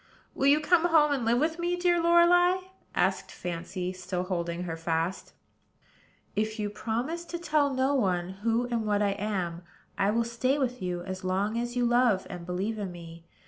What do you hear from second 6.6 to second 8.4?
will promise to tell no one